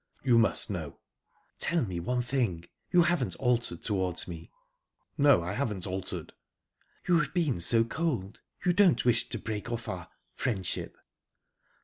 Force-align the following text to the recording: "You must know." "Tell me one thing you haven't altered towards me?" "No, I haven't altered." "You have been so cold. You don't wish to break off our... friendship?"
"You 0.23 0.39
must 0.39 0.71
know." 0.71 0.97
"Tell 1.59 1.85
me 1.85 1.99
one 1.99 2.23
thing 2.23 2.65
you 2.89 3.03
haven't 3.03 3.35
altered 3.35 3.83
towards 3.83 4.27
me?" 4.27 4.49
"No, 5.15 5.43
I 5.43 5.53
haven't 5.53 5.85
altered." 5.85 6.33
"You 7.07 7.19
have 7.19 7.35
been 7.35 7.59
so 7.59 7.83
cold. 7.83 8.39
You 8.65 8.73
don't 8.73 9.05
wish 9.05 9.29
to 9.29 9.37
break 9.37 9.71
off 9.71 9.87
our... 9.87 10.09
friendship?" 10.33 10.97